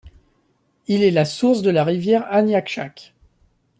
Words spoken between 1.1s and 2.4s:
la source de la rivière